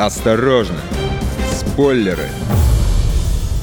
Осторожно! 0.00 0.80
Спойлеры! 1.54 2.30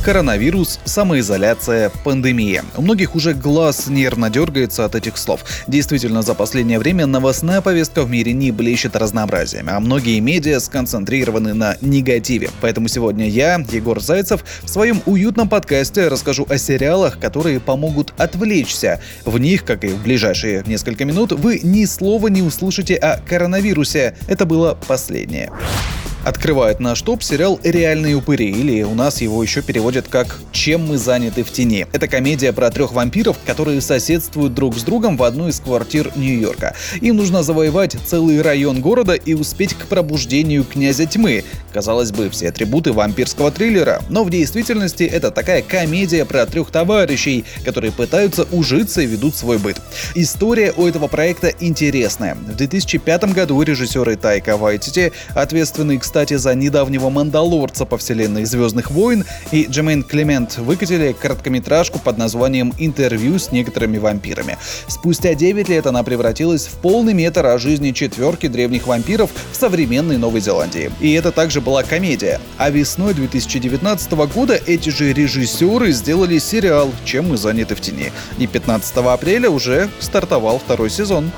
Коронавирус, 0.05 0.79
самоизоляция, 0.85 1.91
пандемия. 2.03 2.63
У 2.75 2.83
многих 2.83 3.15
уже 3.15 3.33
глаз 3.33 3.87
нервно 3.87 4.29
дергается 4.29 4.85
от 4.85 4.93
этих 4.93 5.17
слов. 5.17 5.43
Действительно, 5.65 6.21
за 6.21 6.35
последнее 6.35 6.77
время 6.77 7.07
новостная 7.07 7.61
повестка 7.61 8.03
в 8.03 8.11
мире 8.11 8.33
не 8.33 8.51
блещет 8.51 8.95
разнообразием, 8.95 9.67
а 9.67 9.79
многие 9.79 10.19
медиа 10.19 10.59
сконцентрированы 10.59 11.55
на 11.55 11.75
негативе. 11.81 12.51
Поэтому 12.61 12.87
сегодня 12.87 13.27
я, 13.27 13.59
Егор 13.71 13.99
Зайцев, 13.99 14.45
в 14.61 14.69
своем 14.69 15.01
уютном 15.07 15.49
подкасте 15.49 16.07
расскажу 16.07 16.45
о 16.47 16.59
сериалах, 16.59 17.19
которые 17.19 17.59
помогут 17.59 18.13
отвлечься. 18.19 19.01
В 19.25 19.39
них, 19.39 19.65
как 19.65 19.83
и 19.83 19.87
в 19.87 20.03
ближайшие 20.03 20.63
несколько 20.67 21.03
минут, 21.03 21.31
вы 21.31 21.61
ни 21.63 21.85
слова 21.85 22.27
не 22.27 22.43
услышите 22.43 22.93
о 22.93 23.19
коронавирусе. 23.27 24.15
Это 24.27 24.45
было 24.45 24.77
последнее 24.87 25.51
открывает 26.27 26.81
наш 26.81 27.01
топ 27.01 27.23
сериал 27.23 27.57
«Реальные 27.63 28.15
упыри», 28.15 28.49
или 28.51 28.83
у 28.83 28.93
нас 28.93 29.21
его 29.21 29.41
еще 29.41 29.61
переводят 29.61 30.07
как 30.09 30.39
«Чем 30.51 30.87
мы 30.87 30.97
заняты 30.97 31.43
в 31.43 31.51
тени». 31.51 31.87
Это 31.93 32.09
комедия 32.09 32.51
про 32.51 32.69
трех 32.69 32.91
вампиров, 32.91 33.37
которые 33.45 33.79
соседствуют 33.79 34.53
друг 34.53 34.77
с 34.77 34.83
другом 34.83 35.15
в 35.15 35.23
одной 35.23 35.51
из 35.51 35.61
квартир 35.61 36.11
Нью-Йорка. 36.17 36.75
Им 36.99 37.15
нужно 37.15 37.43
завоевать 37.43 37.95
целый 38.05 38.41
район 38.41 38.81
города 38.81 39.13
и 39.13 39.33
успеть 39.33 39.73
к 39.73 39.85
пробуждению 39.85 40.65
князя 40.65 41.05
тьмы. 41.05 41.45
Казалось 41.71 42.11
бы, 42.11 42.29
все 42.29 42.49
атрибуты 42.49 42.91
вампирского 42.91 43.49
триллера, 43.49 44.01
но 44.09 44.25
в 44.25 44.29
действительности 44.29 45.03
это 45.03 45.31
такая 45.31 45.61
комедия 45.61 46.25
про 46.25 46.45
трех 46.45 46.71
товарищей, 46.71 47.45
которые 47.63 47.93
пытаются 47.93 48.43
ужиться 48.51 49.01
и 49.01 49.05
ведут 49.05 49.35
свой 49.35 49.59
быт. 49.59 49.77
История 50.15 50.73
у 50.75 50.87
этого 50.87 51.07
проекта 51.07 51.53
интересная. 51.59 52.35
В 52.35 52.55
2005 52.55 53.33
году 53.33 53.61
режиссеры 53.61 54.17
Тайка 54.17 54.57
Вайтити, 54.57 55.13
ответственные, 55.33 55.99
кстати, 55.99 56.16
кстати, 56.17 56.33
за 56.33 56.55
недавнего 56.55 57.11
«Мандалорца» 57.11 57.85
по 57.85 57.95
вселенной 57.99 58.43
«Звездных 58.43 58.89
войн», 58.89 59.23
и 59.51 59.67
Джемейн 59.69 60.01
Клемент 60.01 60.57
выкатили 60.57 61.11
короткометражку 61.13 61.99
под 61.99 62.17
названием 62.17 62.73
«Интервью 62.79 63.37
с 63.37 63.51
некоторыми 63.51 63.99
вампирами». 63.99 64.57
Спустя 64.87 65.35
9 65.35 65.69
лет 65.69 65.85
она 65.85 66.01
превратилась 66.01 66.65
в 66.65 66.71
полный 66.81 67.13
метр 67.13 67.45
о 67.45 67.59
жизни 67.59 67.91
четверки 67.91 68.47
древних 68.47 68.87
вампиров 68.87 69.29
в 69.51 69.55
современной 69.55 70.17
Новой 70.17 70.41
Зеландии. 70.41 70.91
И 70.99 71.13
это 71.13 71.31
также 71.31 71.61
была 71.61 71.83
комедия. 71.83 72.41
А 72.57 72.71
весной 72.71 73.13
2019 73.13 74.11
года 74.33 74.59
эти 74.65 74.89
же 74.89 75.13
режиссеры 75.13 75.91
сделали 75.91 76.39
сериал 76.39 76.91
«Чем 77.05 77.29
мы 77.29 77.37
заняты 77.37 77.75
в 77.75 77.81
тени». 77.81 78.11
И 78.39 78.47
15 78.47 78.97
апреля 78.97 79.51
уже 79.51 79.87
стартовал 79.99 80.57
второй 80.57 80.89
сезон. 80.89 81.29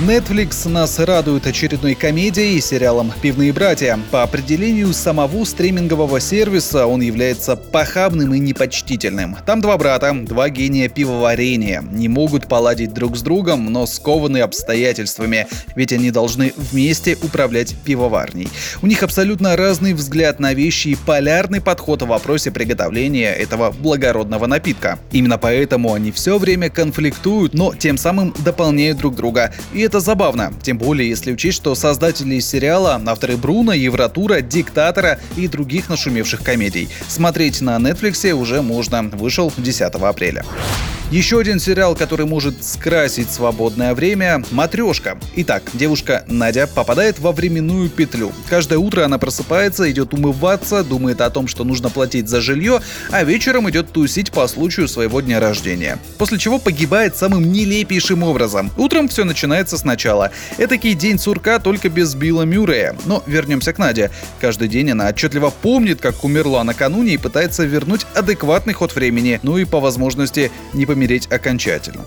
Netflix 0.00 0.68
нас 0.68 0.98
радует 0.98 1.46
очередной 1.46 1.94
комедией 1.94 2.56
и 2.56 2.60
сериалом 2.60 3.12
«Пивные 3.22 3.52
братья». 3.52 3.96
По 4.14 4.22
определению 4.22 4.92
самого 4.92 5.44
стримингового 5.44 6.20
сервиса 6.20 6.86
он 6.86 7.00
является 7.00 7.56
похабным 7.56 8.32
и 8.32 8.38
непочтительным. 8.38 9.36
Там 9.44 9.60
два 9.60 9.76
брата, 9.76 10.14
два 10.14 10.50
гения 10.50 10.88
пивоварения, 10.88 11.82
не 11.82 12.06
могут 12.06 12.46
поладить 12.46 12.94
друг 12.94 13.16
с 13.16 13.22
другом, 13.22 13.72
но 13.72 13.86
скованы 13.86 14.38
обстоятельствами, 14.38 15.48
ведь 15.74 15.92
они 15.92 16.12
должны 16.12 16.52
вместе 16.56 17.18
управлять 17.24 17.74
пивоварней. 17.84 18.48
У 18.82 18.86
них 18.86 19.02
абсолютно 19.02 19.56
разный 19.56 19.94
взгляд 19.94 20.38
на 20.38 20.54
вещи 20.54 20.88
и 20.90 20.94
полярный 20.94 21.60
подход 21.60 22.02
в 22.02 22.06
вопросе 22.06 22.52
приготовления 22.52 23.32
этого 23.32 23.72
благородного 23.72 24.46
напитка. 24.46 25.00
Именно 25.10 25.38
поэтому 25.38 25.92
они 25.92 26.12
все 26.12 26.38
время 26.38 26.70
конфликтуют, 26.70 27.52
но 27.52 27.74
тем 27.74 27.98
самым 27.98 28.32
дополняют 28.44 28.98
друг 28.98 29.16
друга. 29.16 29.52
И 29.72 29.80
это 29.80 29.98
забавно, 29.98 30.52
тем 30.62 30.78
более 30.78 31.08
если 31.08 31.32
учесть, 31.32 31.56
что 31.56 31.74
создатели 31.74 32.38
сериала, 32.38 33.02
авторы 33.04 33.36
Бруно, 33.36 33.72
Евротур 33.72 34.03
диктатура, 34.04 34.40
диктатора 34.40 35.18
и 35.36 35.48
других 35.48 35.88
нашумевших 35.88 36.42
комедий. 36.42 36.88
Смотреть 37.08 37.60
на 37.60 37.76
Netflix 37.76 38.32
уже 38.32 38.60
можно. 38.60 39.02
Вышел 39.02 39.52
10 39.56 39.94
апреля. 39.94 40.44
Еще 41.14 41.38
один 41.38 41.60
сериал, 41.60 41.94
который 41.94 42.26
может 42.26 42.64
скрасить 42.64 43.30
свободное 43.30 43.94
время– 43.94 44.42
«Матрешка». 44.50 45.16
Итак, 45.36 45.62
девушка 45.72 46.24
Надя 46.26 46.66
попадает 46.66 47.20
во 47.20 47.30
временную 47.30 47.88
петлю. 47.88 48.32
Каждое 48.50 48.80
утро 48.80 49.04
она 49.04 49.16
просыпается, 49.18 49.88
идет 49.88 50.12
умываться, 50.12 50.82
думает 50.82 51.20
о 51.20 51.30
том, 51.30 51.46
что 51.46 51.62
нужно 51.62 51.88
платить 51.88 52.28
за 52.28 52.40
жилье, 52.40 52.80
а 53.12 53.22
вечером 53.22 53.70
идет 53.70 53.92
тусить 53.92 54.32
по 54.32 54.48
случаю 54.48 54.88
своего 54.88 55.20
дня 55.20 55.38
рождения. 55.38 56.00
После 56.18 56.36
чего 56.36 56.58
погибает 56.58 57.16
самым 57.16 57.52
нелепейшим 57.52 58.24
образом. 58.24 58.72
Утром 58.76 59.06
все 59.06 59.22
начинается 59.22 59.78
сначала. 59.78 60.32
Этакий 60.58 60.94
день 60.94 61.20
сурка, 61.20 61.60
только 61.60 61.90
без 61.90 62.16
Билла 62.16 62.42
Мюррея. 62.42 62.96
Но 63.04 63.22
вернемся 63.28 63.72
к 63.72 63.78
Наде. 63.78 64.10
Каждый 64.40 64.66
день 64.66 64.90
она 64.90 65.06
отчетливо 65.10 65.52
помнит, 65.62 66.00
как 66.00 66.24
умерла 66.24 66.64
накануне 66.64 67.14
и 67.14 67.18
пытается 67.18 67.62
вернуть 67.62 68.04
адекватный 68.16 68.72
ход 68.72 68.96
времени, 68.96 69.38
ну 69.44 69.58
и 69.58 69.64
по 69.64 69.78
возможности 69.78 70.50
не 70.72 70.86
помереть 71.04 71.30
окончательно. 71.30 72.02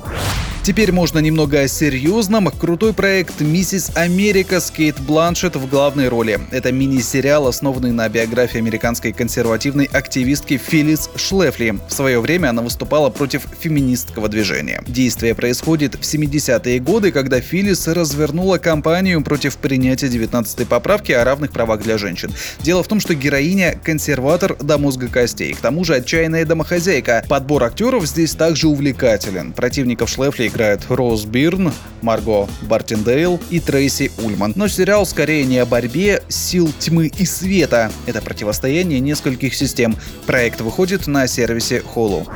Теперь 0.67 0.91
можно 0.91 1.19
немного 1.19 1.61
о 1.61 1.67
серьезном. 1.69 2.47
Крутой 2.47 2.93
проект 2.93 3.39
«Миссис 3.39 3.89
Америка» 3.95 4.59
с 4.59 4.69
Кейт 4.69 4.99
Бланшет 4.99 5.55
в 5.55 5.65
главной 5.69 6.09
роли. 6.09 6.41
Это 6.51 6.73
мини-сериал, 6.73 7.47
основанный 7.47 7.93
на 7.93 8.09
биографии 8.09 8.57
американской 8.57 9.13
консервативной 9.13 9.85
активистки 9.85 10.57
Филлис 10.57 11.09
Шлефли. 11.15 11.79
В 11.87 11.93
свое 11.93 12.19
время 12.19 12.49
она 12.49 12.61
выступала 12.61 13.09
против 13.09 13.43
феминистского 13.57 14.27
движения. 14.27 14.83
Действие 14.85 15.35
происходит 15.35 15.95
в 15.95 16.01
70-е 16.01 16.79
годы, 16.79 17.13
когда 17.13 17.39
Филлис 17.39 17.87
развернула 17.87 18.57
кампанию 18.57 19.23
против 19.23 19.55
принятия 19.55 20.07
19-й 20.07 20.65
поправки 20.65 21.13
о 21.13 21.23
равных 21.23 21.53
правах 21.53 21.81
для 21.81 21.97
женщин. 21.97 22.33
Дело 22.59 22.83
в 22.83 22.89
том, 22.89 22.99
что 22.99 23.15
героиня– 23.15 23.79
консерватор 23.85 24.57
до 24.57 24.77
мозга 24.77 25.07
костей. 25.07 25.53
К 25.53 25.59
тому 25.59 25.85
же 25.85 25.95
отчаянная 25.95 26.43
домохозяйка. 26.43 27.23
Подбор 27.29 27.63
актеров 27.63 28.05
здесь 28.05 28.33
также 28.33 28.67
увлекателен. 28.67 29.53
Противников 29.53 30.09
Шлефли 30.09 30.56
играют 30.57 30.81
Роуз 30.89 31.25
Бирн, 31.25 31.71
Марго 32.01 32.47
Мартиндейл 32.63 33.39
и 33.51 33.59
Трейси 33.59 34.11
Ульман. 34.23 34.53
Но 34.55 34.67
сериал 34.67 35.05
скорее 35.05 35.45
не 35.45 35.59
о 35.59 35.67
борьбе 35.67 36.23
сил 36.29 36.71
тьмы 36.79 37.07
и 37.07 37.25
света. 37.25 37.91
Это 38.07 38.21
противостояние 38.21 38.99
нескольких 38.99 39.53
систем. 39.53 39.95
Проект 40.25 40.61
выходит 40.61 41.05
на 41.05 41.27
сервисе 41.27 41.83
Hulu. 41.93 42.27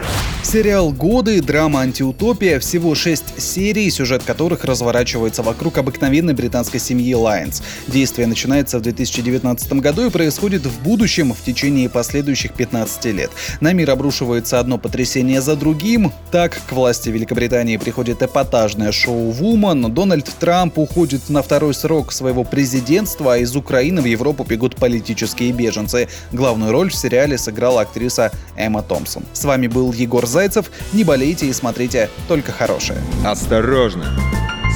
Сериал 0.43 0.91
«Годы», 0.91 1.39
драма 1.41 1.81
«Антиутопия», 1.81 2.59
всего 2.59 2.95
шесть 2.95 3.39
серий, 3.39 3.89
сюжет 3.91 4.23
которых 4.23 4.65
разворачивается 4.65 5.43
вокруг 5.43 5.77
обыкновенной 5.77 6.33
британской 6.33 6.79
семьи 6.79 7.13
Лайонс. 7.13 7.61
Действие 7.87 8.27
начинается 8.27 8.79
в 8.79 8.81
2019 8.81 9.73
году 9.73 10.07
и 10.07 10.09
происходит 10.09 10.65
в 10.65 10.83
будущем 10.83 11.33
в 11.33 11.43
течение 11.43 11.89
последующих 11.89 12.53
15 12.53 13.05
лет. 13.05 13.31
На 13.61 13.71
мир 13.73 13.91
обрушивается 13.91 14.59
одно 14.59 14.79
потрясение 14.79 15.41
за 15.41 15.55
другим. 15.55 16.11
Так, 16.31 16.59
к 16.67 16.71
власти 16.71 17.09
Великобритании 17.09 17.77
приходит 17.77 18.10
проходит 18.11 18.23
эпатажное 18.23 18.91
шоувумен, 18.91 19.93
Дональд 19.93 20.25
Трамп 20.39 20.77
уходит 20.77 21.29
на 21.29 21.41
второй 21.41 21.73
срок 21.73 22.11
своего 22.11 22.43
президентства, 22.43 23.33
а 23.33 23.37
из 23.37 23.55
Украины 23.55 24.01
в 24.01 24.05
Европу 24.05 24.43
бегут 24.43 24.75
политические 24.75 25.51
беженцы. 25.51 26.07
Главную 26.31 26.71
роль 26.71 26.89
в 26.89 26.95
сериале 26.95 27.37
сыграла 27.37 27.81
актриса 27.81 28.31
Эмма 28.57 28.81
Томпсон. 28.81 29.23
С 29.33 29.45
вами 29.45 29.67
был 29.67 29.93
Егор 29.93 30.25
Зайцев. 30.25 30.71
Не 30.93 31.03
болейте 31.03 31.47
и 31.47 31.53
смотрите 31.53 32.09
только 32.27 32.51
хорошее. 32.51 32.99
Осторожно! 33.25 34.05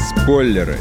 Спойлеры! 0.10 0.78